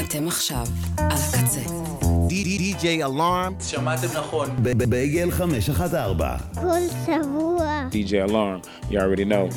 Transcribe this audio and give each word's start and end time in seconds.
אתם 0.00 0.28
עכשיו 0.28 0.66
על 0.98 1.06
הקצה. 1.12 1.60
DJ 2.28 2.82
Alarm. 2.82 3.64
שמעתם 3.64 4.06
נכון. 4.18 4.48
בייגל 4.88 5.30
514. 5.30 6.38
כל 6.54 6.80
שבוע. 7.06 7.82
DJ 7.90 8.30
Alarm, 8.30 8.90
you 8.90 8.94
already 8.94 9.24
know. 9.28 9.54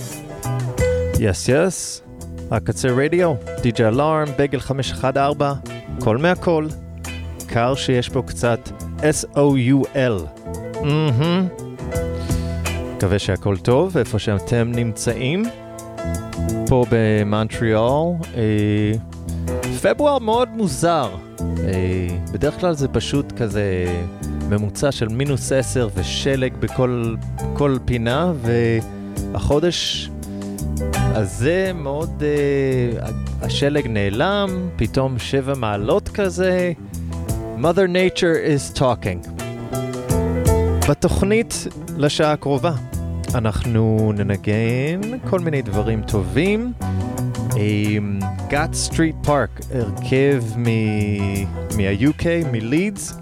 yes 1.19 1.49
yes, 1.49 2.01
הקצה 2.51 2.87
רדיו, 2.87 3.33
DJ 3.61 3.85
Alarm, 3.85 4.27
בייגל 4.39 4.59
514, 4.59 5.53
קול 5.99 6.17
מהקול, 6.17 6.69
קר 7.47 7.75
שיש 7.75 8.09
פה 8.09 8.21
קצת 8.21 8.69
S-O-U-L. 8.99 10.43
מקווה 12.95 13.19
שהכל 13.19 13.57
טוב, 13.57 13.97
איפה 13.97 14.19
שאתם 14.19 14.71
נמצאים. 14.75 15.43
פה 16.67 16.85
במונטריאל, 16.91 18.13
אה, 18.35 18.91
פברואר 19.81 20.19
מאוד 20.19 20.49
מוזר. 20.49 21.09
אה, 21.39 22.07
בדרך 22.33 22.59
כלל 22.59 22.73
זה 22.73 22.87
פשוט 22.87 23.31
כזה 23.31 23.85
ממוצע 24.49 24.91
של 24.91 25.07
מינוס 25.07 25.51
10 25.51 25.89
ושלג 25.95 26.53
בכל 26.59 27.15
כל 27.53 27.77
פינה, 27.85 28.33
והחודש 28.41 30.09
הזה 30.93 31.71
מאוד, 31.75 32.23
אה, 32.23 33.09
השלג 33.41 33.87
נעלם, 33.87 34.69
פתאום 34.75 35.19
שבע 35.19 35.53
מעלות 35.55 36.09
כזה. 36.09 36.71
Mother 37.61 37.87
Nature 37.93 38.37
is 38.45 38.79
talking. 38.79 39.41
בתוכנית 40.89 41.67
לשעה 41.97 42.31
הקרובה 42.31 42.71
אנחנו 43.35 44.11
ננגן 44.15 45.01
כל 45.29 45.39
מיני 45.39 45.61
דברים 45.61 46.01
טובים. 46.01 46.73
Gotts 48.47 48.73
Street 48.73 49.15
Park, 49.23 49.59
הרכב 49.73 50.43
מה-UK, 50.57 52.25
מלידס, 52.51 53.13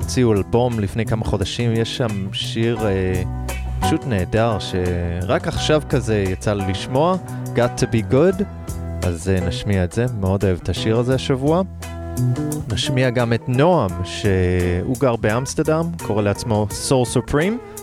הוציאו 0.00 0.32
אלבום 0.32 0.80
לפני 0.80 1.06
כמה 1.06 1.24
חודשים, 1.24 1.72
יש 1.72 1.96
שם 1.96 2.32
שיר 2.32 2.78
אה, 2.78 3.26
פשוט 3.80 4.06
נהדר 4.06 4.58
שרק 4.58 5.48
עכשיו 5.48 5.82
כזה 5.88 6.24
יצא 6.28 6.52
לי 6.54 6.72
לשמוע, 6.72 7.16
Got 7.44 7.80
to 7.80 7.84
be 7.84 8.12
good, 8.12 8.44
אז 9.02 9.30
אה, 9.36 9.44
נשמיע 9.44 9.84
את 9.84 9.92
זה, 9.92 10.06
מאוד 10.20 10.44
אוהב 10.44 10.58
את 10.62 10.68
השיר 10.68 10.98
הזה 10.98 11.14
השבוע. 11.14 11.62
נשמיע 12.72 13.10
גם 13.10 13.32
את 13.32 13.48
נועם, 13.48 13.90
שהוא 14.04 14.96
גר 14.98 15.16
באמסטרדם, 15.16 15.86
קורא 16.06 16.22
לעצמו 16.22 16.66
Soul 16.70 17.16
Supreme. 17.16 17.73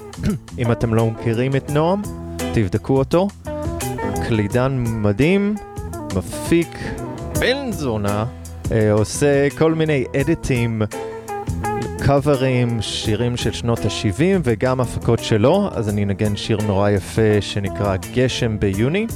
אם 0.58 0.72
אתם 0.72 0.94
לא 0.94 1.12
מכירים 1.12 1.56
את 1.56 1.72
נועם, 1.72 2.02
תבדקו 2.54 2.98
אותו. 2.98 3.28
קלידן 4.28 4.84
מדהים, 4.88 5.56
מפיק 6.16 6.78
בן 7.40 7.72
זונה, 7.72 8.26
אה, 8.72 8.92
עושה 8.92 9.50
כל 9.58 9.74
מיני 9.74 10.06
אדיטים, 10.22 10.82
קאברים, 12.00 12.82
שירים 12.82 13.38
של 13.38 13.52
שנות 13.52 13.80
ה-70 13.80 14.40
וגם 14.44 14.82
הפקות 14.82 15.20
שלו, 15.20 15.70
אז 15.74 15.90
אני 15.90 16.04
אנגן 16.04 16.36
שיר 16.36 16.58
נורא 16.68 16.90
יפה 16.90 17.42
שנקרא 17.42 17.96
גשם 18.14 18.60
ביוני, 18.60 19.08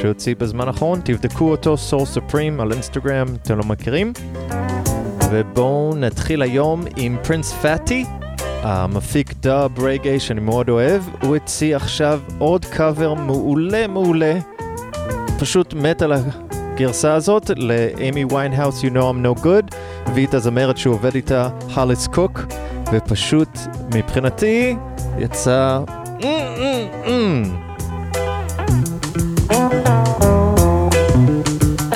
שהוציא 0.00 0.34
בזמן 0.38 0.68
האחרון, 0.68 1.00
תבדקו 1.04 1.50
אותו, 1.50 1.74
Soul 1.90 2.16
Supreme 2.16 2.62
על 2.62 2.72
אינסטגרם, 2.72 3.26
אתם 3.42 3.58
לא 3.58 3.64
מכירים. 3.64 4.12
ובואו 5.30 5.94
נתחיל 5.96 6.42
היום 6.42 6.84
עם 6.96 7.16
פרינס 7.22 7.52
פאטי, 7.52 8.04
המפיק 8.62 9.32
dub 9.40 9.80
reggae 9.80 10.20
שאני 10.20 10.40
מאוד 10.40 10.68
אוהב, 10.68 11.02
הוא 11.22 11.36
הציע 11.36 11.76
עכשיו 11.76 12.20
עוד 12.38 12.64
קאבר 12.64 13.14
מעולה 13.14 13.86
מעולה, 13.86 14.34
פשוט 15.38 15.74
מת 15.74 16.02
על 16.02 16.12
הגרסה 16.12 17.14
הזאת 17.14 17.50
לאיימי 17.56 18.24
ויינהאוס 18.24 18.82
You 18.82 18.86
know 18.86 18.96
I'm 18.96 19.26
no 19.26 19.44
good, 19.44 19.76
והביא 20.14 20.26
את 20.26 20.34
הזמרת 20.34 20.76
שהוא 20.76 20.94
עובד 20.94 21.14
איתה, 21.14 21.48
הולי 21.74 22.06
קוק, 22.06 22.40
ופשוט 22.92 23.58
מבחינתי 23.94 24.76
יצא... 25.18 25.78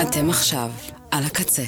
אתם 0.02 0.30
עכשיו 0.30 0.70
על 1.10 1.24
הקצה. 1.24 1.62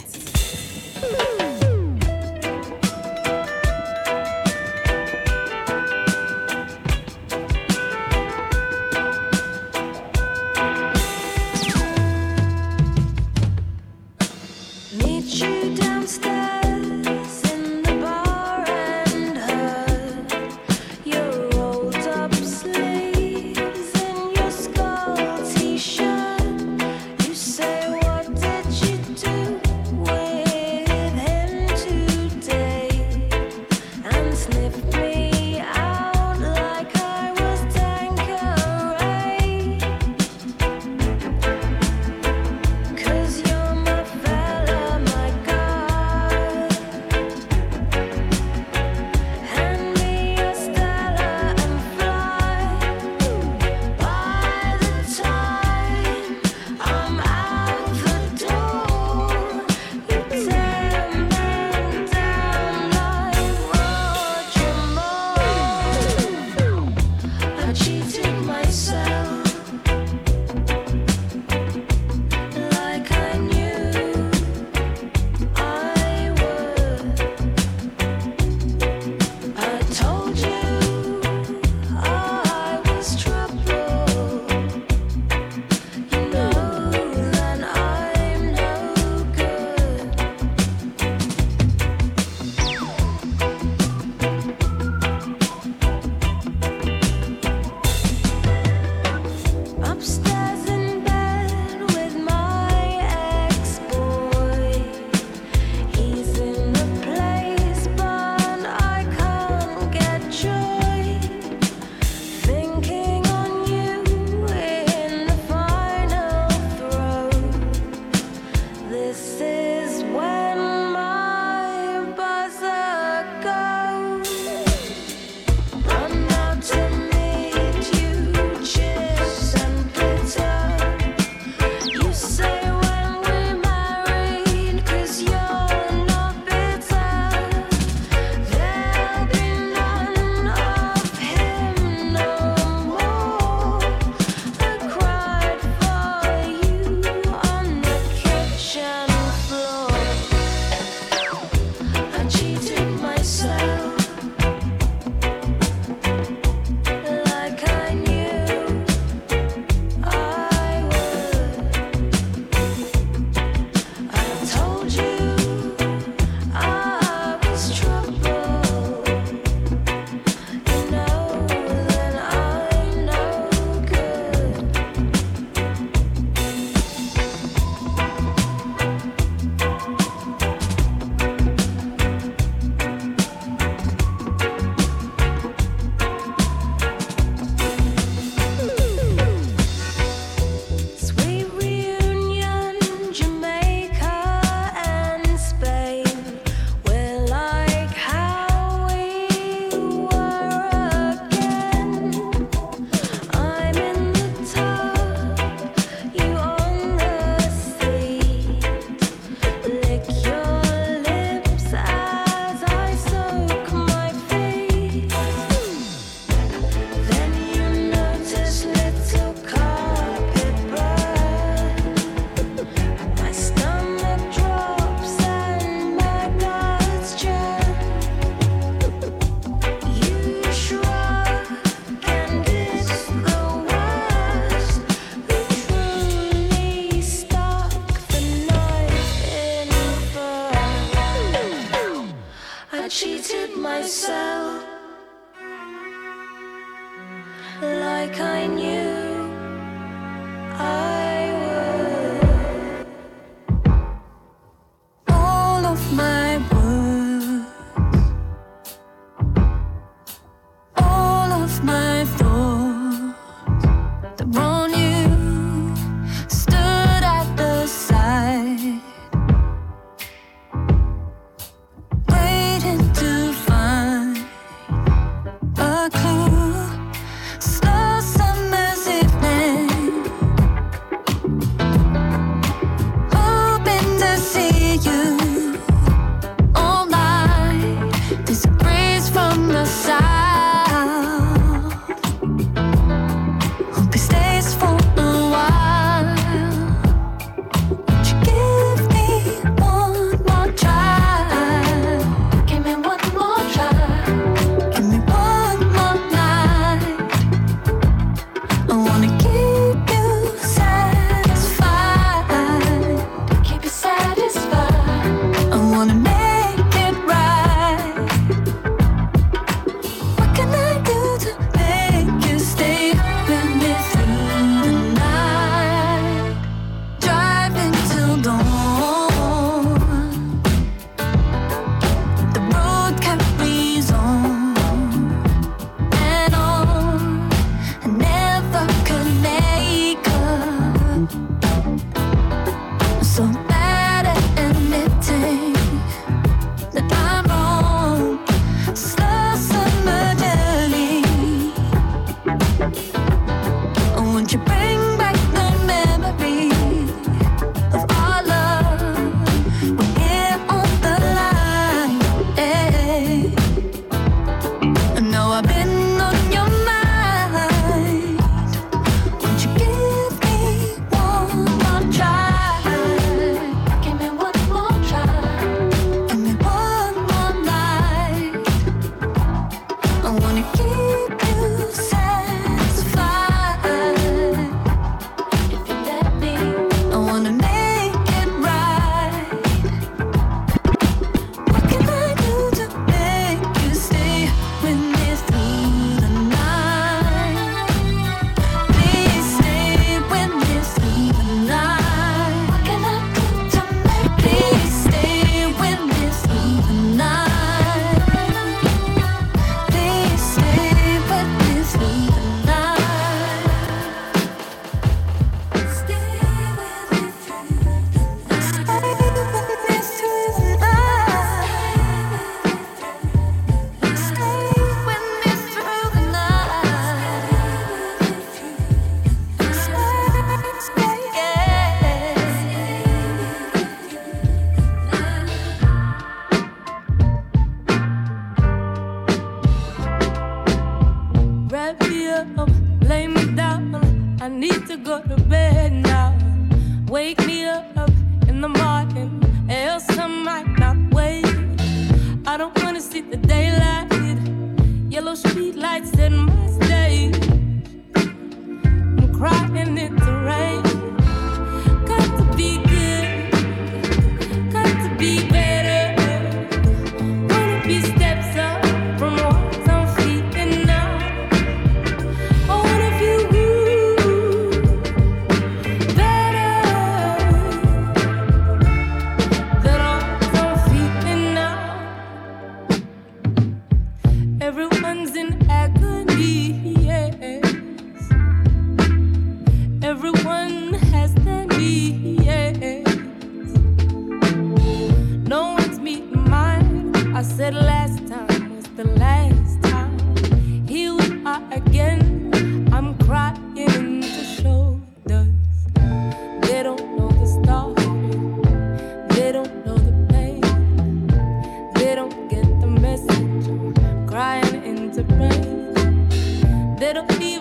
little 516.88 517.04
people. 517.18 517.37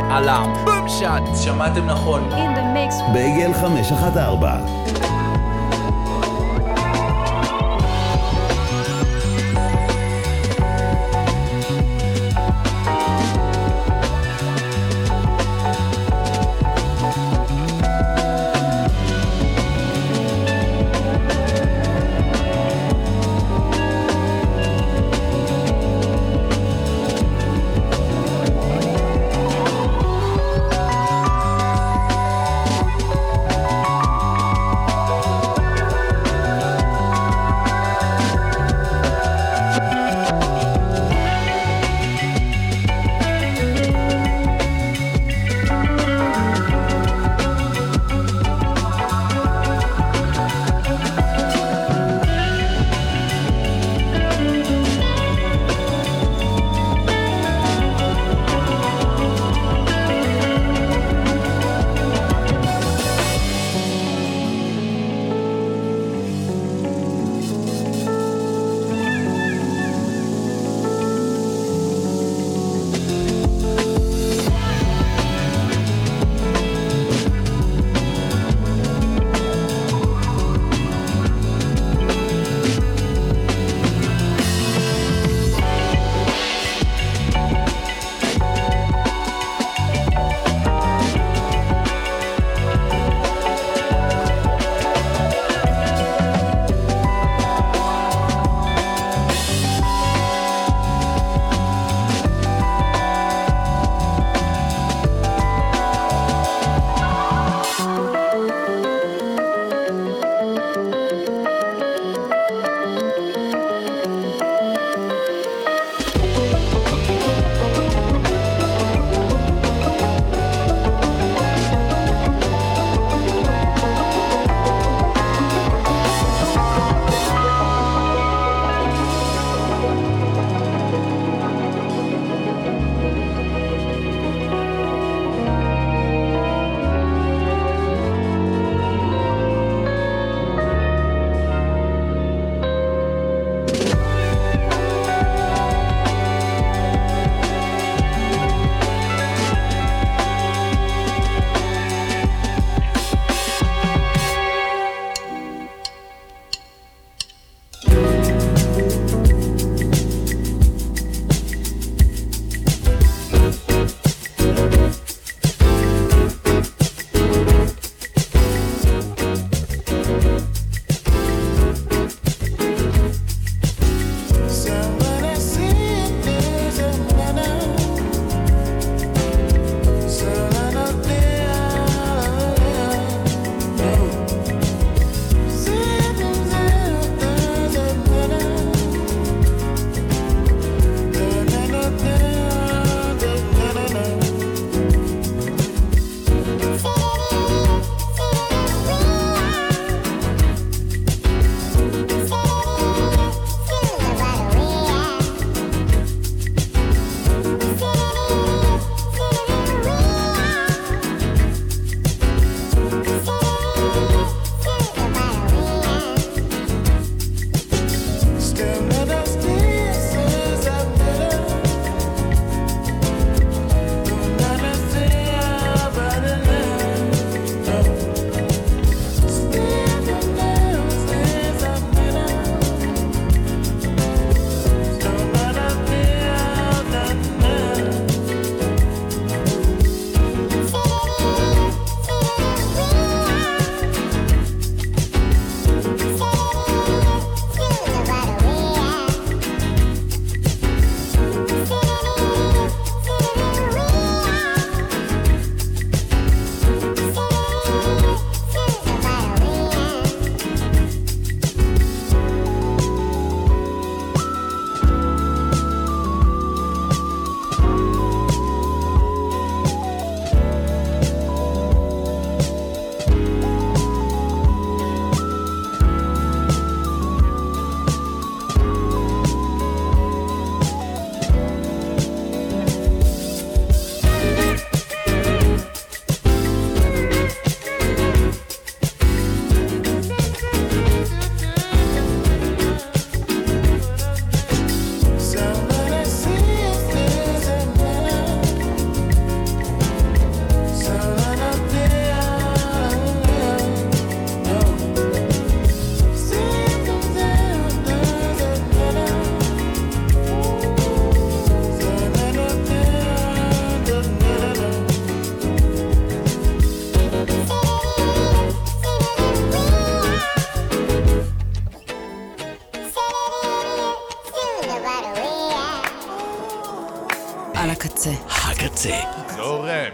אלארם. 0.00 0.52
בום 0.64 0.88
שאט! 0.88 1.22
שמעתם 1.44 1.86
נכון. 1.86 2.28
in 2.30 2.56
the 2.56 2.76
mix 2.76 3.12
בייגל 3.12 3.52
514. 3.54 4.91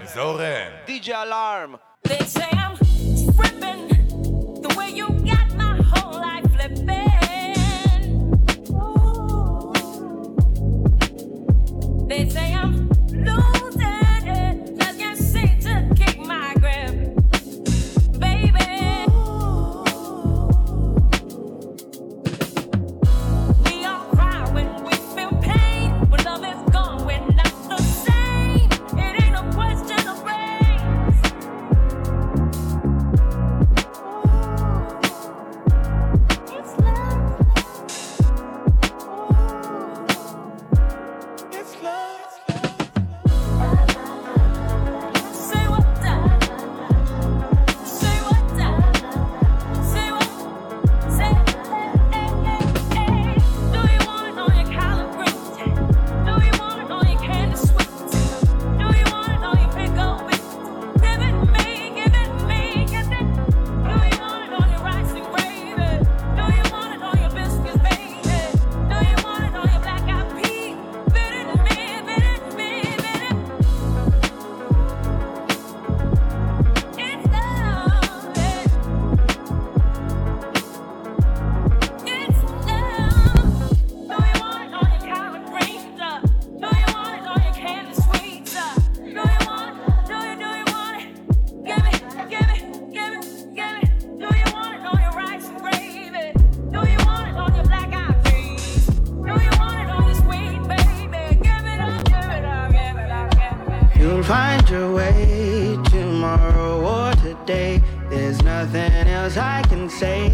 Zoran, 0.06 0.38
Zoran. 0.38 0.72
DJ 0.86 1.24
Alarm. 1.26 1.78
They 2.04 2.18
say 2.18 2.48
I'm 2.52 2.76
flipping 2.76 3.88
the 4.62 4.74
way 4.76 4.90
you 4.90 5.08
got 5.26 5.54
my 5.56 5.80
whole 5.82 6.20
life 6.20 6.44
flipping. 6.52 6.86
They 12.08 12.28
say 12.28 12.54
I'm 12.54 12.77
nothing 108.58 109.06
else 109.06 109.36
I 109.36 109.62
can 109.68 109.88
say 109.88 110.28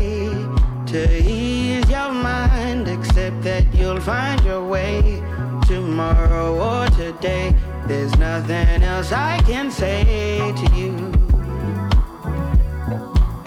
to 0.87 1.00
ease 1.22 1.87
your 1.90 2.10
mind 2.10 2.88
except 2.88 3.42
that 3.42 3.64
you'll 3.74 4.00
find 4.00 4.42
your 4.42 4.66
way 4.66 5.22
tomorrow 5.66 6.48
or 6.68 6.87
today. 7.02 7.54
There's 7.87 8.16
nothing 8.16 8.82
else 8.82 9.12
I 9.12 9.37
can 9.42 9.70
say 9.70 10.38
to 10.60 10.66
you. 10.74 10.92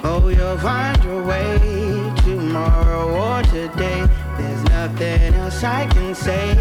Oh, 0.03 0.27
you'll 0.27 0.59
find 0.59 1.03
your 1.03 1.23
way 1.25 1.57
tomorrow 2.27 3.05
or 3.25 3.41
today. 3.57 4.05
There's 4.37 4.63
nothing 4.75 5.33
else 5.41 5.63
I 5.63 5.87
can 5.87 6.13
say 6.13 6.53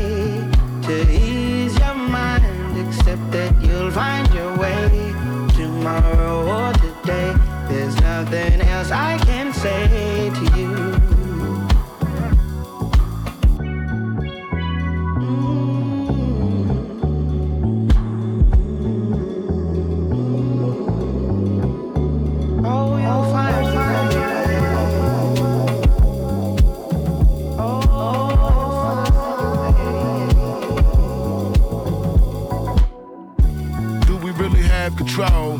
to 0.86 0.94
ease 1.12 1.78
your 1.78 1.94
mind 1.94 2.88
except 2.88 3.30
that 3.32 3.52
you'll 3.62 3.90
find 3.90 4.26
your 4.32 4.56
way 4.56 4.88
tomorrow 5.54 6.45
nothing 8.30 8.60
else 8.62 8.90
I 8.90 9.18
can 9.18 9.52
say 9.52 10.30
to 10.30 10.44
you. 10.58 10.68
Mm. 15.20 15.46
Oh, 22.64 22.96
really 34.32 34.62
have 34.62 34.96
control? 34.96 35.55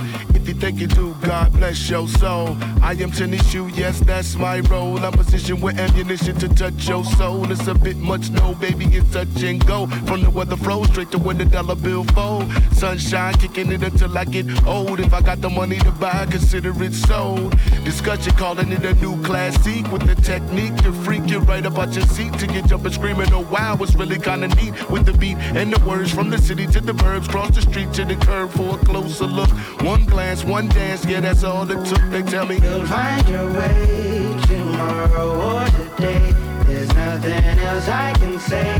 Think 0.59 0.81
you 0.81 0.87
do, 0.87 1.14
God 1.21 1.53
bless 1.53 1.90
your 1.90 2.09
soul. 2.09 2.57
I 2.81 2.92
am 2.92 3.11
tennis 3.11 3.47
shoe, 3.51 3.69
yes, 3.75 4.01
that's 4.01 4.37
my 4.37 4.61
role. 4.61 4.99
I'm 4.99 5.12
positioned 5.12 5.62
with 5.62 5.79
ammunition 5.79 6.38
to 6.38 6.49
touch 6.49 6.88
your 6.88 7.05
soul. 7.05 7.51
It's 7.53 7.66
a 7.66 7.75
bit 7.75 7.99
much, 7.99 8.31
no, 8.31 8.55
baby, 8.55 8.87
it's 8.87 9.12
touch 9.12 9.42
and 9.42 9.64
go. 9.66 9.87
From 10.07 10.23
the 10.23 10.31
weather 10.31 10.57
flow 10.57 10.85
straight 10.85 11.11
to 11.11 11.19
when 11.19 11.37
the 11.37 11.45
dollar 11.45 11.75
bill 11.75 12.05
fold. 12.05 12.51
Sunshine 12.73 13.35
kicking 13.35 13.71
it 13.71 13.83
until 13.83 14.16
I 14.16 14.25
get 14.25 14.47
old. 14.66 14.99
If 14.99 15.12
I 15.12 15.21
got 15.21 15.42
the 15.42 15.51
money 15.51 15.79
to 15.81 15.90
buy, 15.92 16.27
consider 16.27 16.73
it 16.83 16.95
sold. 16.95 17.55
Discussion 17.85 18.33
calling 18.35 18.73
it 18.73 18.85
a 18.85 18.95
new 18.95 19.23
classic 19.23 19.90
with 19.92 20.07
the 20.07 20.14
technique 20.14 20.75
to 20.79 20.92
freak 20.92 21.29
you 21.29 21.40
right 21.40 21.66
up 21.66 21.79
out 21.79 21.95
your 21.95 22.07
seat 22.07 22.33
to 22.38 22.47
get 22.47 22.66
jumping 22.66 22.92
screaming. 22.92 23.31
Oh 23.31 23.47
wow, 23.51 23.77
it's 23.81 23.95
really 23.95 24.19
kinda 24.19 24.49
neat 24.49 24.73
with 24.90 25.05
the 25.05 25.12
beat 25.12 25.37
and 25.37 25.73
the 25.73 25.85
words 25.87 26.11
from 26.12 26.31
the 26.31 26.38
city 26.38 26.66
to 26.69 26.81
the 26.81 26.95
verbs. 26.95 27.29
Cross 27.29 27.57
the 27.57 27.62
street 27.62 27.92
to 27.92 28.07
the 28.07 28.16
curb 28.16 28.51
for 28.51 28.77
a 28.77 28.79
closer 28.85 29.27
look. 29.27 29.51
One 29.83 30.07
glance, 30.07 30.45
one 30.47 30.56
dance, 30.62 31.05
yeah, 31.05 31.21
that's 31.21 31.45
all 31.45 31.71
it 31.71 31.85
took. 31.87 32.01
They 32.11 32.23
tell 32.23 32.47
me 32.47 32.59
You'll 32.59 32.87
find 32.87 33.29
your 33.29 33.53
way 33.53 34.35
tomorrow 34.47 35.61
or 35.61 35.66
today. 35.66 36.33
There's 36.66 36.88
nothing 36.95 37.59
else 37.59 37.88
I 37.88 38.12
can 38.14 38.38
say 38.38 38.79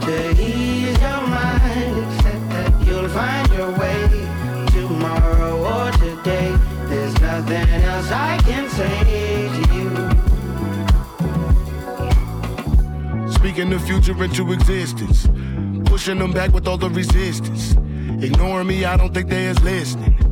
to 0.00 0.30
ease 0.40 0.98
your 1.00 1.26
mind 1.26 1.98
except 1.98 2.48
that 2.50 2.86
you'll 2.86 3.08
find 3.10 3.52
your 3.52 3.70
way 3.78 4.08
tomorrow 4.68 5.54
or 5.62 5.90
today. 5.92 6.56
There's 6.86 7.20
nothing 7.20 7.68
else 7.68 8.10
I 8.10 8.38
can 8.38 8.68
say 8.70 9.48
to 9.56 9.62
you. 9.74 9.90
Speaking 13.32 13.70
the 13.70 13.78
future 13.78 14.24
into 14.24 14.52
existence. 14.52 15.28
Pushing 15.84 16.18
them 16.18 16.32
back 16.32 16.52
with 16.52 16.66
all 16.66 16.78
the 16.78 16.88
resistance. 16.90 17.72
Ignoring 18.22 18.66
me, 18.66 18.84
I 18.84 18.96
don't 18.96 19.12
think 19.12 19.28
they 19.28 19.46
is 19.46 19.60
listening. 19.62 20.27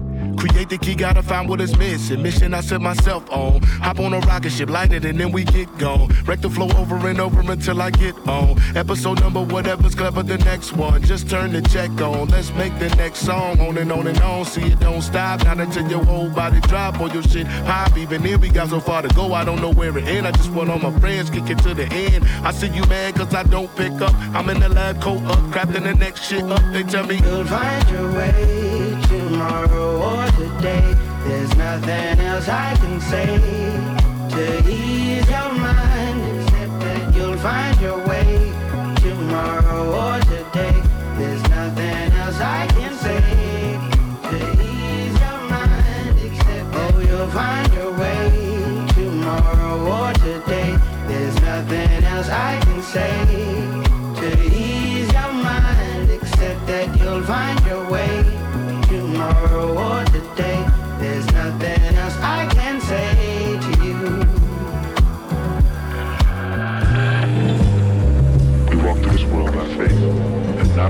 Create 0.49 0.69
the 0.69 0.79
key, 0.79 0.95
gotta 0.95 1.23
find 1.23 1.49
what 1.49 1.61
is 1.61 1.77
missing. 1.77 2.23
Mission 2.23 2.55
I 2.55 2.61
set 2.61 2.81
myself 2.81 3.29
on. 3.31 3.61
Hop 3.83 3.99
on 3.99 4.13
a 4.15 4.21
rocket 4.21 4.51
ship, 4.51 4.71
light 4.71 4.93
it, 4.93 5.05
and 5.05 5.19
then 5.19 5.33
we 5.33 5.43
get 5.45 5.67
gone. 5.79 6.09
Wreck 6.25 6.41
the 6.41 6.51
flow 6.51 6.69
over 6.77 6.97
and 7.09 7.21
over 7.21 7.41
until 7.41 7.83
I 7.83 7.91
get 7.91 8.15
on. 8.29 8.57
Episode 8.77 9.21
number, 9.21 9.43
whatever's 9.43 9.95
clever, 9.95 10.23
the 10.23 10.39
next 10.39 10.73
one. 10.73 11.03
Just 11.03 11.29
turn 11.29 11.53
the 11.53 11.63
check 11.63 11.91
on. 12.01 12.29
Let's 12.29 12.53
make 12.55 12.79
the 12.79 12.89
next 12.97 13.21
song. 13.21 13.61
On 13.61 13.77
and 13.77 13.91
on 13.91 14.07
and 14.07 14.21
on. 14.21 14.45
See 14.45 14.63
it 14.63 14.79
don't 14.79 15.03
stop. 15.03 15.45
Not 15.45 15.59
until 15.59 15.89
your 15.91 16.05
whole 16.05 16.31
body 16.31 16.61
drop 16.61 17.01
or 17.01 17.09
your 17.09 17.25
shit 17.25 17.47
pop. 17.65 17.97
Even 17.97 18.25
if 18.25 18.41
we 18.41 18.49
got 18.49 18.69
so 18.69 18.79
far 18.79 19.03
to 19.03 19.09
go, 19.15 19.35
I 19.35 19.45
don't 19.45 19.61
know 19.61 19.73
where 19.73 19.97
it 19.99 20.05
end. 20.05 20.29
I 20.29 20.31
just 20.31 20.53
want 20.53 20.71
all 20.71 20.79
my 20.79 20.97
friends 21.01 21.29
kick 21.29 21.51
it 21.51 21.59
to 21.59 21.75
the 21.75 21.93
end. 21.93 22.25
I 22.45 22.53
see 22.53 22.69
you 22.69 22.85
mad 22.87 23.17
cause 23.17 23.35
I 23.35 23.43
don't 23.43 23.75
pick 23.75 23.93
up. 24.01 24.15
I'm 24.33 24.49
in 24.51 24.61
the 24.61 24.69
lab, 24.69 25.03
coat 25.03 25.23
up, 25.25 25.39
crafting 25.51 25.83
the 25.83 25.95
next 25.95 26.29
shit 26.29 26.45
up. 26.45 26.63
They 26.73 26.85
tell 26.85 27.05
me 27.05 27.17
You'll 27.17 27.45
find 27.45 27.89
your 27.91 28.13
way 28.13 28.66
today. 30.67 30.95
There's 31.25 31.57
nothing 31.57 32.21
else 32.21 32.49
I 32.49 32.75
can 32.77 33.01
say 33.01 33.27
to 34.31 34.71
ease 34.71 35.29
your 35.29 35.53
mind 35.53 36.41
except 36.41 36.81
that 36.81 37.15
you'll 37.15 37.39
find 37.39 37.81
your 37.81 37.99
way 38.07 38.53
tomorrow 39.01 39.95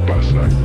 by 0.06 0.20
night. 0.32 0.55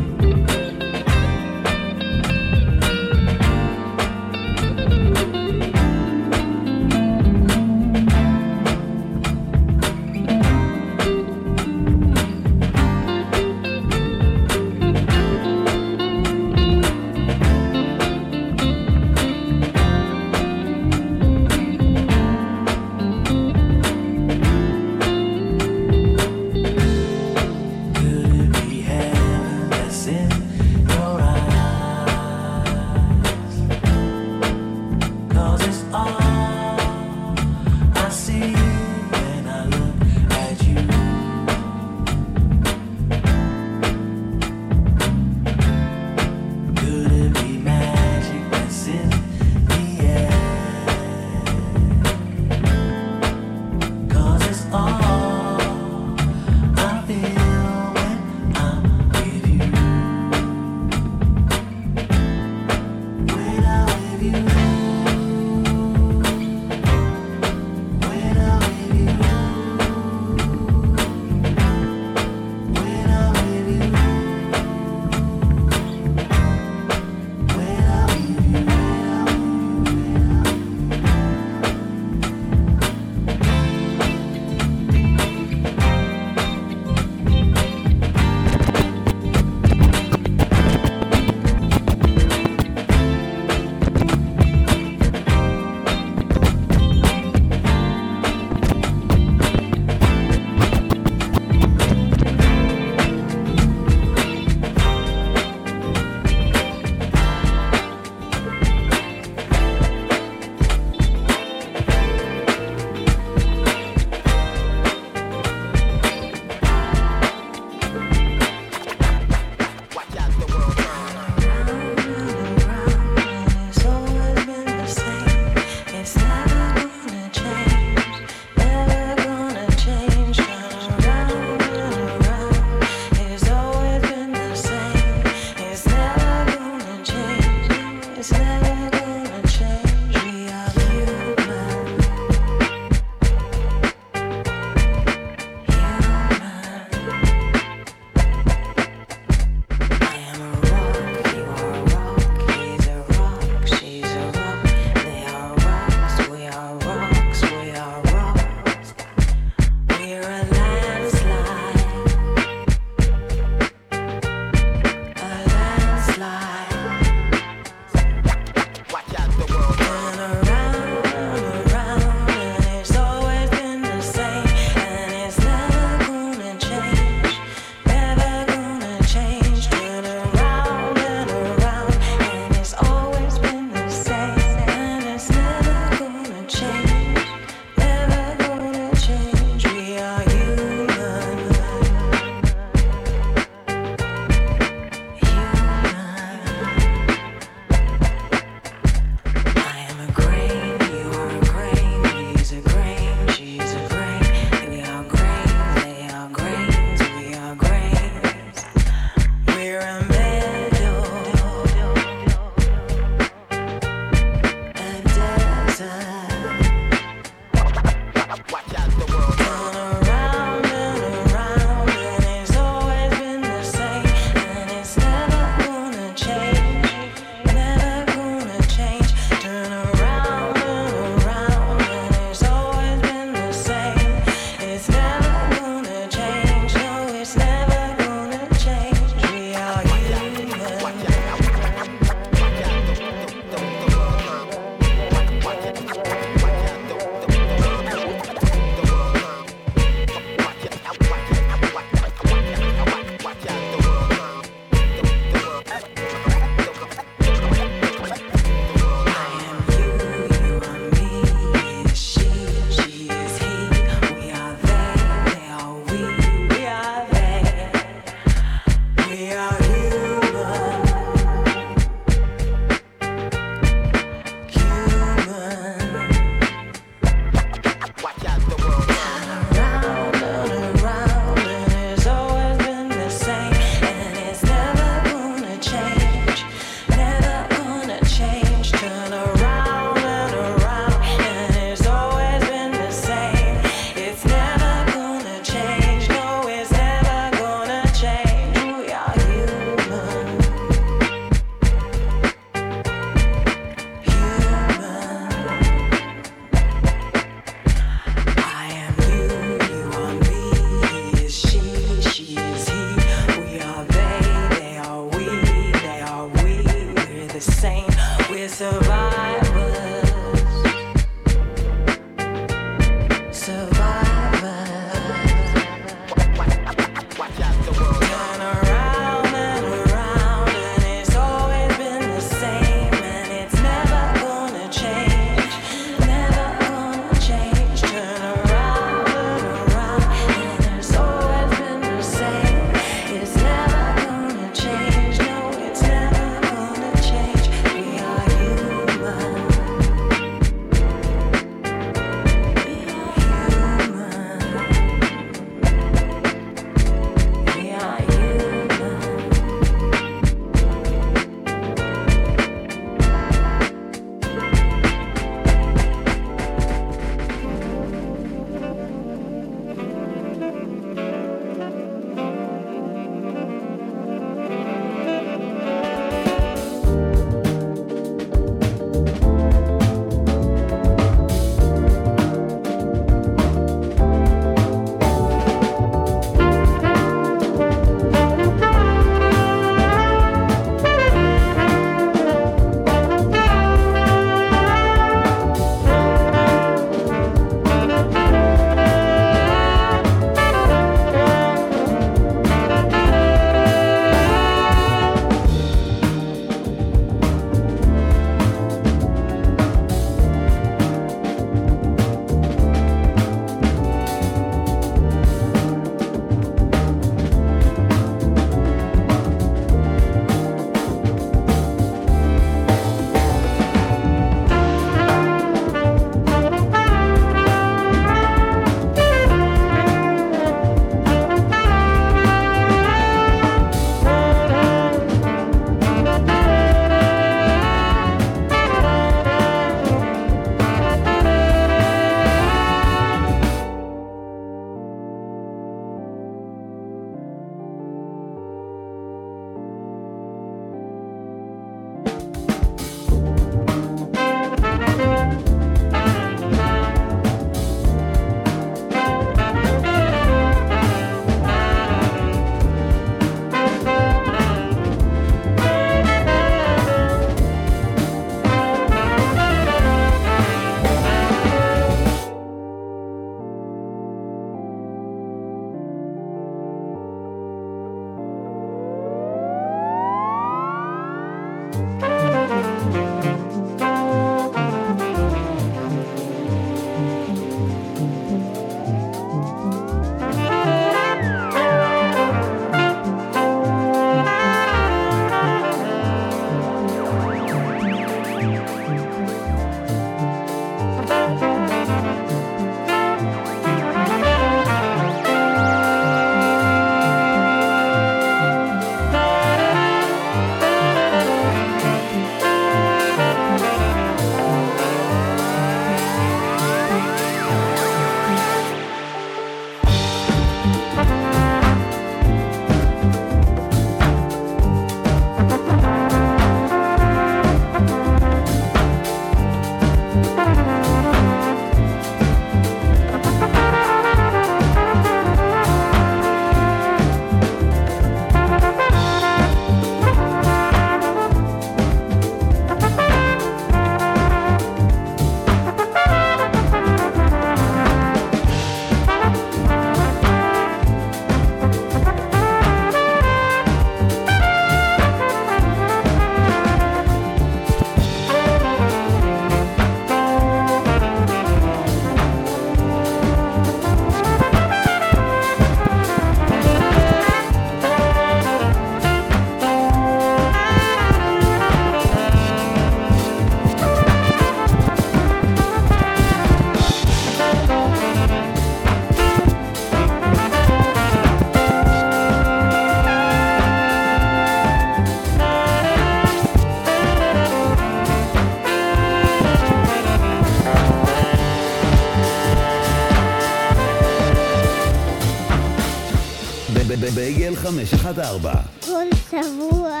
כל 598.80 599.06
שבוע. 599.30 600.00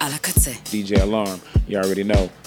על 0.00 0.12
הקצה. 0.12 0.50
DJ 0.50 0.90
Alarm. 0.90 1.68
You 1.68 1.74
already 1.74 2.04
know. 2.04 2.41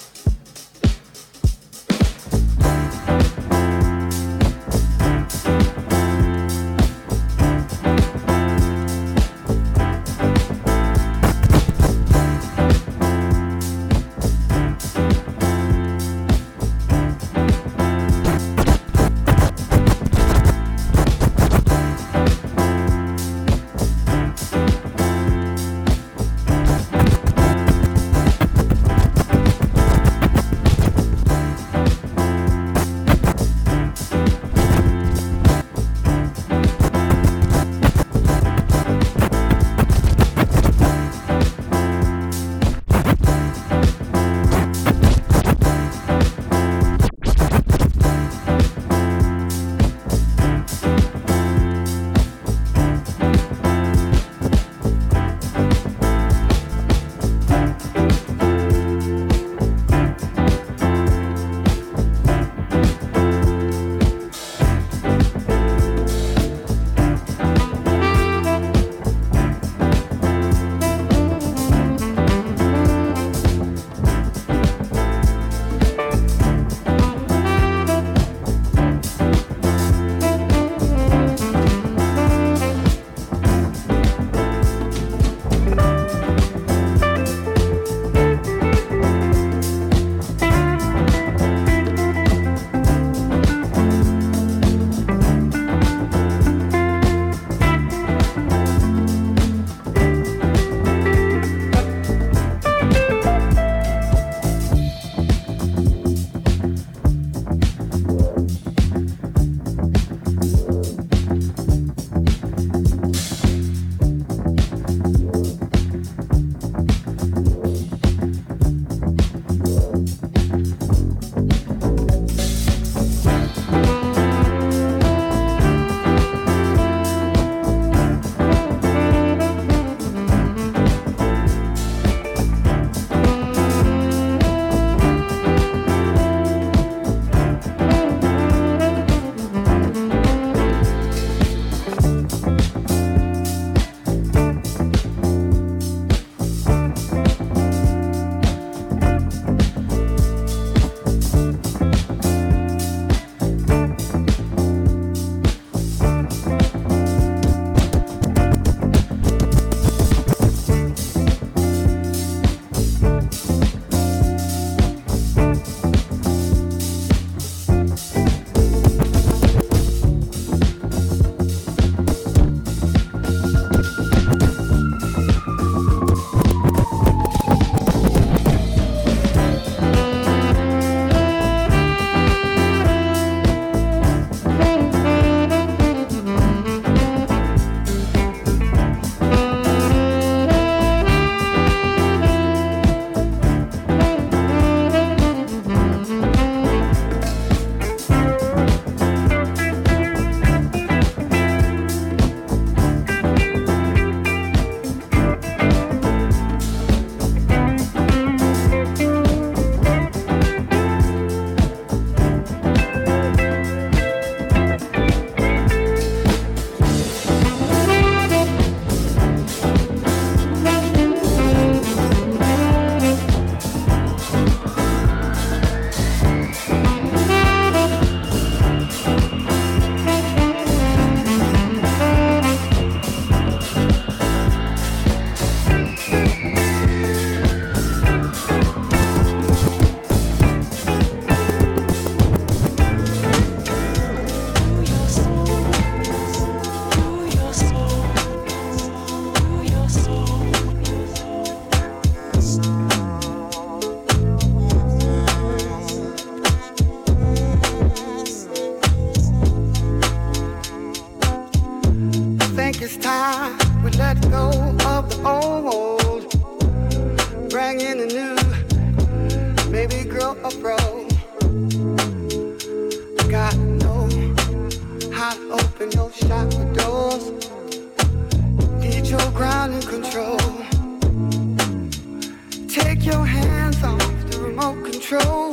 Your 283.06 283.24
hands 283.24 283.80
off 283.84 284.30
the 284.30 284.40
remote 284.40 284.84
control. 284.84 285.52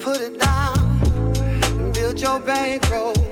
Put 0.00 0.20
it 0.20 0.38
down 0.38 0.78
and 1.80 1.94
build 1.94 2.20
your 2.20 2.38
bankroll. 2.40 3.27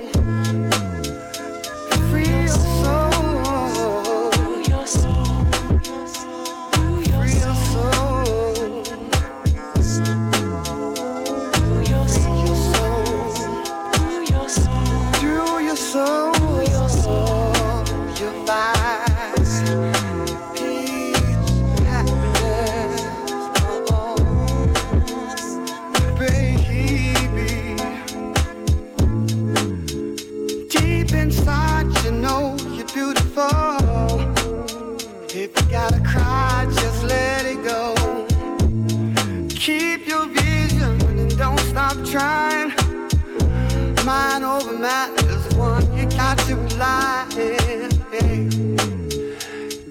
matters, 44.77 45.55
one 45.55 45.85
you 45.97 46.05
got 46.11 46.37
to 46.39 46.55
lie. 46.77 47.25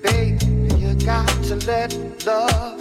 Baby, 0.02 0.46
you 0.76 0.94
got 1.04 1.28
to 1.44 1.56
let 1.66 2.26
love. 2.26 2.75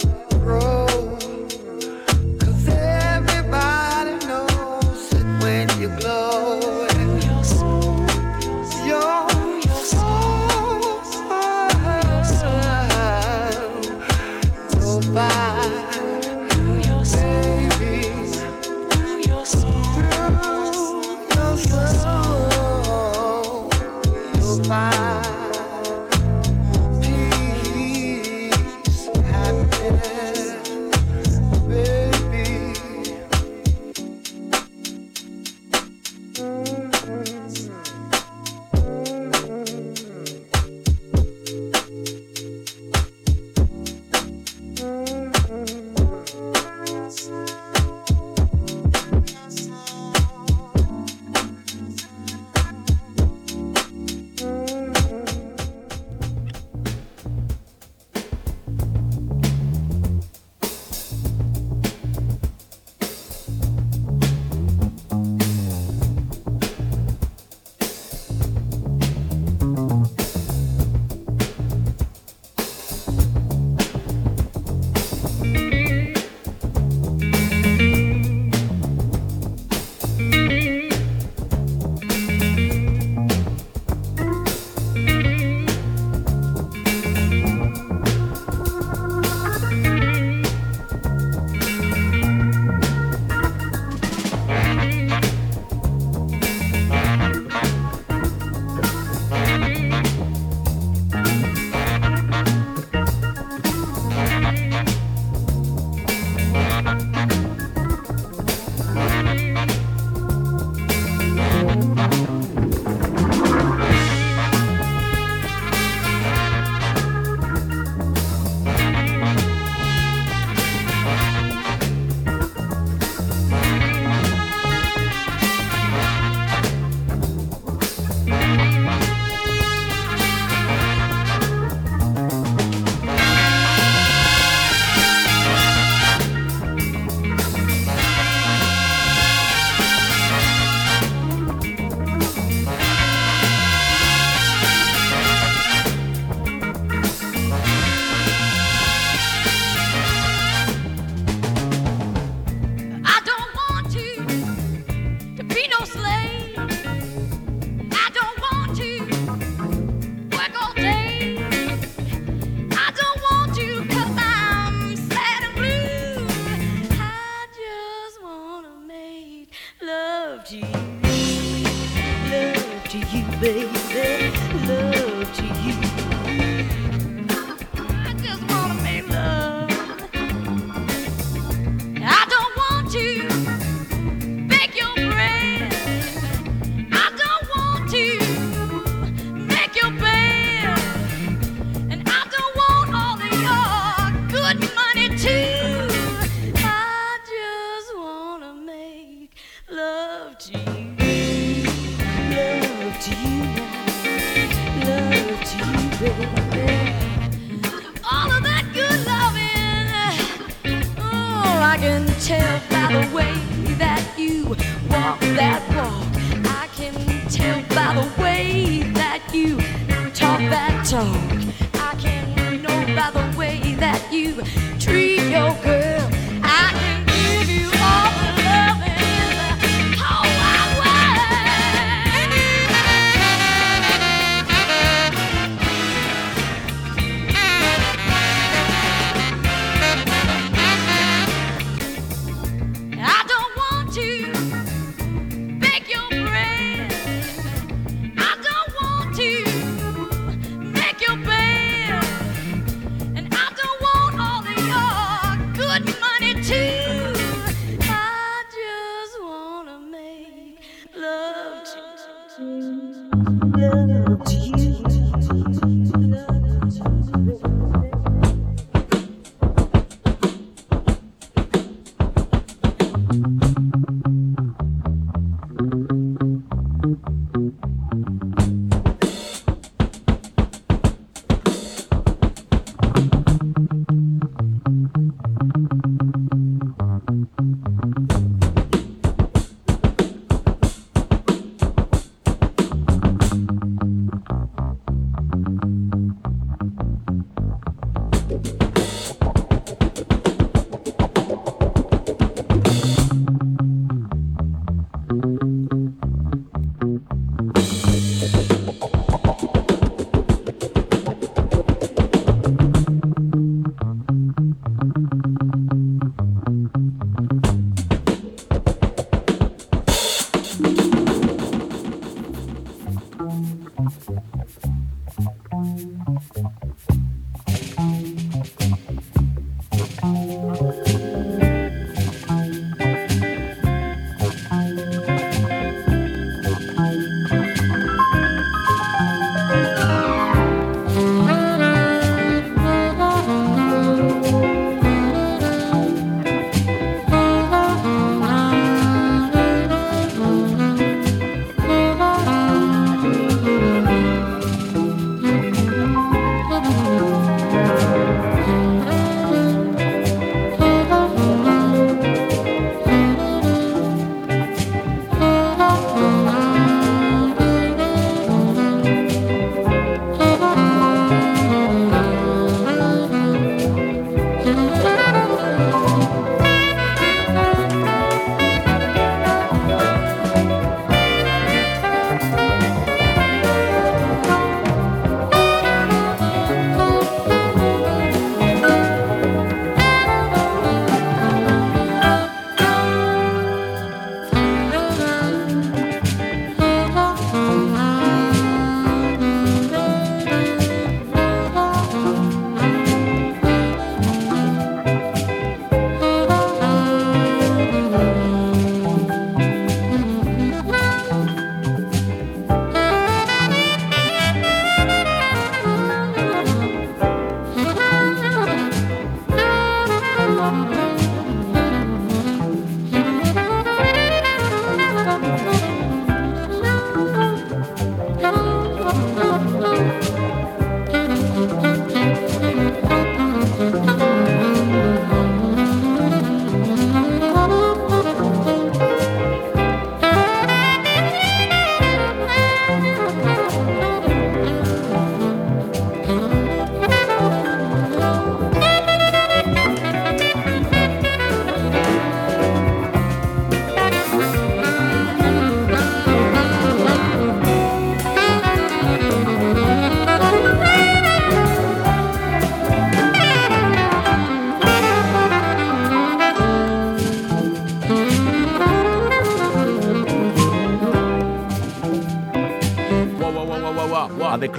Música 374.46 375.05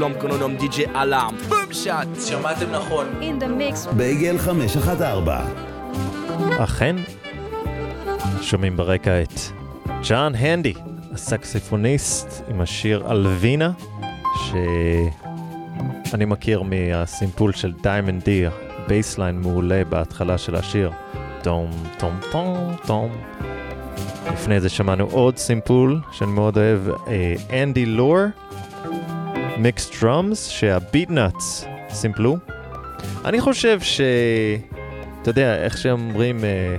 l'homme 0.08 0.20
qu'on 0.20 0.38
nomme 0.38 0.58
DJ 0.58 0.88
Alarm. 0.93 1.36
Boom 1.49 1.74
shot. 1.74 2.22
שמעתם 2.28 2.72
נכון. 2.72 3.05
In 3.22 3.43
the 3.43 3.47
mix. 3.47 3.93
בייגל 3.93 4.38
514. 4.38 5.45
אכן, 6.64 6.95
שומעים 8.41 8.78
ברקע 8.78 9.22
את 9.22 9.39
ג'ון 10.03 10.36
הנדי, 10.36 10.74
הסקסופוניסט 11.13 12.43
עם 12.49 12.62
השיר 12.62 13.12
אלווינה, 13.12 13.72
שאני 16.05 16.26
מכיר 16.26 16.62
מהסימפול 16.62 17.53
של 17.53 17.74
Diamond 17.82 18.23
D, 18.23 18.45
bassline 18.88 19.41
מעולה 19.41 19.82
בהתחלה 19.89 20.38
של 20.38 20.55
השיר. 20.55 20.91
טום, 21.43 21.70
טום, 21.97 22.20
טום, 22.32 22.76
טום. 22.86 23.12
לפני 24.34 24.60
זה 24.60 24.70
שמענו 24.70 25.08
עוד 25.12 25.38
סימפול 25.38 25.99
שאני 26.12 26.32
מאוד 26.32 26.58
אוהב, 26.58 26.80
אה, 27.08 27.64
אנדי 27.64 27.86
לור, 27.86 28.18
מיקס 29.58 29.91
דרומס, 30.01 30.47
שה 30.47 30.80
Beatnuts 30.80 31.65
סימפלו. 31.89 32.38
אני 33.26 33.41
חושב 33.41 33.80
ש... 33.82 34.01
אתה 35.22 35.30
יודע, 35.30 35.55
איך 35.55 35.78
שאומרים, 35.78 36.39
אה, 36.45 36.76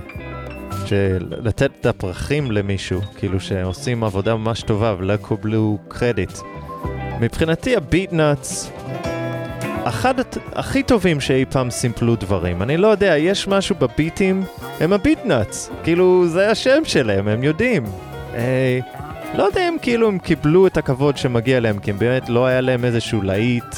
לתת 1.19 1.71
את 1.81 1.85
הפרחים 1.85 2.51
למישהו, 2.51 3.01
כאילו 3.17 3.39
שעושים 3.39 4.03
עבודה 4.03 4.35
ממש 4.35 4.61
טובה 4.61 4.95
ולא 4.97 5.13
קיבלו 5.13 5.77
קרדיט. 5.87 6.31
מבחינתי 7.21 7.75
ה 7.75 7.85
Beatnuts, 7.85 8.71
אחד 9.83 10.19
הת- 10.19 10.37
הכי 10.53 10.83
טובים 10.83 11.19
שאי 11.21 11.45
פעם 11.49 11.69
סימפלו 11.69 12.15
דברים. 12.15 12.61
אני 12.61 12.77
לא 12.77 12.87
יודע, 12.87 13.17
יש 13.17 13.47
משהו 13.47 13.75
בביטים, 13.79 14.43
הם 14.79 14.93
ה 14.93 15.01
Beatnuts. 15.01 15.71
כאילו, 15.83 16.27
זה 16.27 16.51
השם 16.51 16.81
שלהם, 16.83 17.27
הם 17.27 17.43
יודעים. 17.43 17.83
אה, 18.35 18.79
לא 19.35 19.43
יודע 19.43 19.69
אם 19.69 19.75
כאילו 19.81 20.07
הם 20.07 20.19
קיבלו 20.19 20.67
את 20.67 20.77
הכבוד 20.77 21.17
שמגיע 21.17 21.59
להם, 21.59 21.79
כי 21.79 21.93
באמת 21.93 22.29
לא 22.29 22.45
היה 22.45 22.61
להם 22.61 22.85
איזשהו 22.85 23.21
להיט 23.21 23.75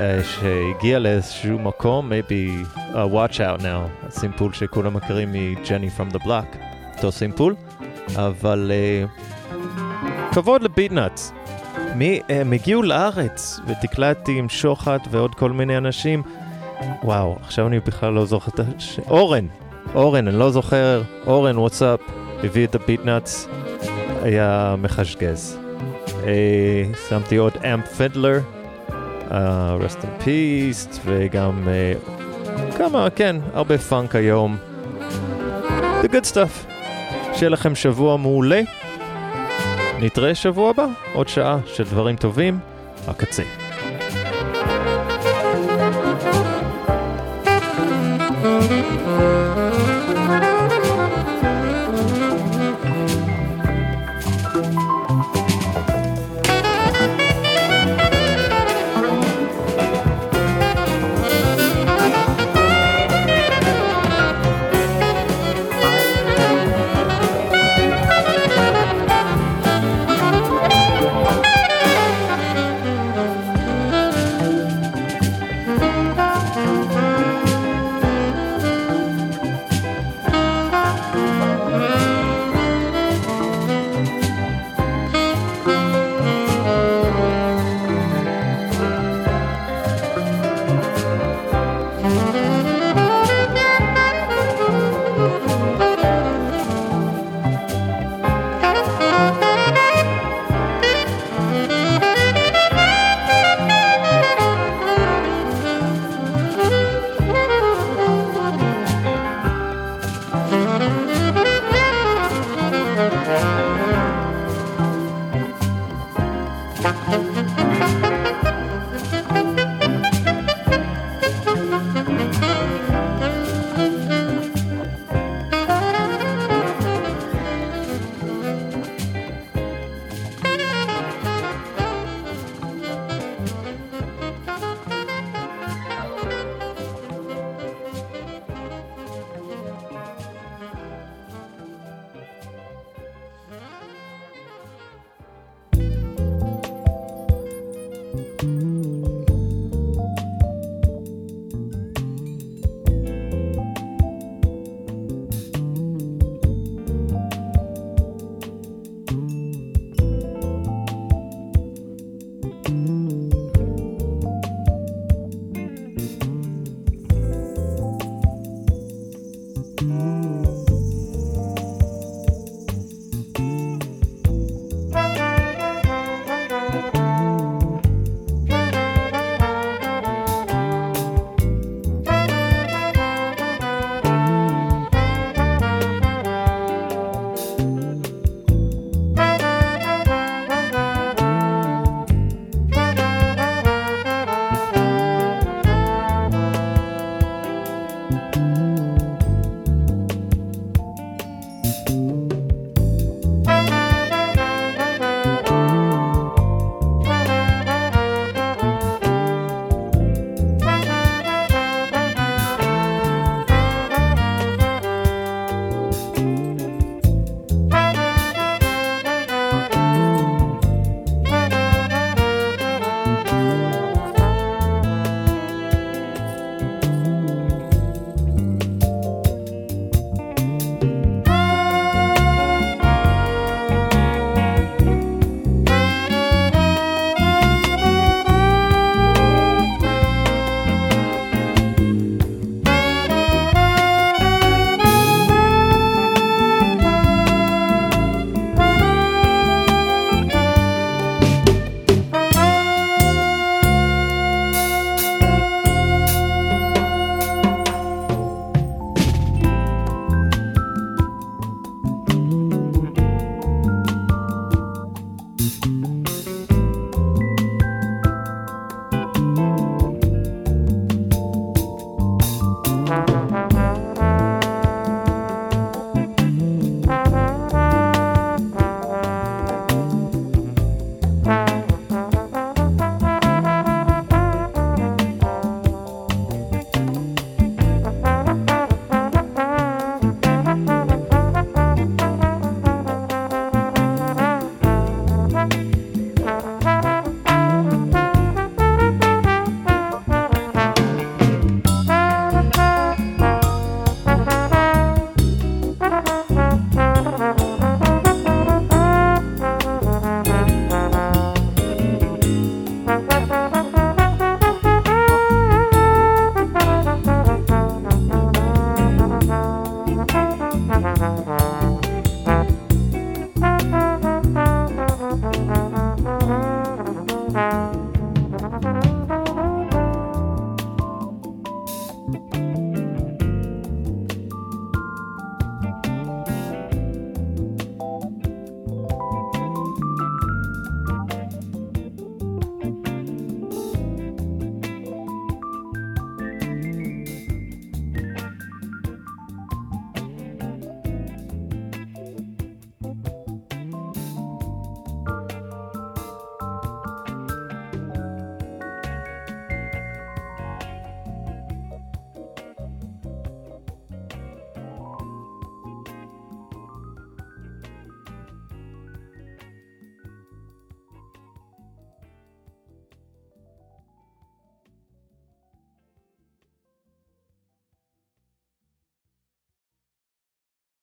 אה, 0.00 0.20
שהגיע 0.24 0.98
לאיזשהו 0.98 1.58
מקום, 1.58 2.12
maybe 2.12 2.66
uh, 2.76 2.94
watch 2.94 3.36
out 3.36 3.62
now, 3.62 4.06
הסימפול 4.08 4.52
שכולם 4.52 4.94
מכירים 4.94 5.32
מג'ני 5.32 5.88
from 5.96 6.14
the 6.14 6.18
block, 6.18 6.56
אותו 6.96 7.12
סימפול, 7.12 7.54
אבל 8.16 8.72
אה, 8.74 9.04
כבוד 10.32 10.62
לביטנאטס. 10.62 11.32
מי, 11.94 12.20
הם 12.28 12.52
הגיעו 12.52 12.82
לארץ 12.82 13.60
ותקלטתי 13.66 14.38
עם 14.38 14.48
שוחט 14.48 15.08
ועוד 15.10 15.34
כל 15.34 15.50
מיני 15.50 15.76
אנשים. 15.76 16.22
וואו, 17.02 17.36
עכשיו 17.42 17.66
אני 17.66 17.80
בכלל 17.80 18.12
לא 18.12 18.26
זוכר 18.26 18.50
את 18.54 18.60
הש... 18.76 19.00
אורן, 19.08 19.46
אורן, 19.94 20.28
אני 20.28 20.38
לא 20.38 20.50
זוכר, 20.50 21.02
אורן, 21.26 21.58
וואטסאפ, 21.58 22.00
הביא 22.44 22.66
את 22.66 22.74
הביטנאטס, 22.74 23.48
היה 24.22 24.74
מחשגז. 24.78 25.58
אה, 26.24 26.84
שמתי 27.08 27.36
עוד 27.36 27.52
אמפ 27.64 27.88
פדלר, 27.88 28.40
rest 29.80 30.02
in 30.02 30.24
peace, 30.24 30.98
וגם 31.04 31.68
uh, 31.68 32.10
כמה, 32.78 33.10
כן, 33.10 33.36
הרבה 33.54 33.78
פאנק 33.78 34.14
היום. 34.14 34.56
The 36.02 36.06
good 36.06 36.32
stuff. 36.32 36.70
שיהיה 37.34 37.50
לכם 37.50 37.74
שבוע 37.74 38.16
מעולה. 38.16 38.60
נתראה 40.00 40.34
שבוע 40.34 40.70
הבא, 40.70 40.86
עוד 41.12 41.28
שעה 41.28 41.58
של 41.66 41.84
דברים 41.84 42.16
טובים, 42.16 42.58
הקצה. 43.08 43.69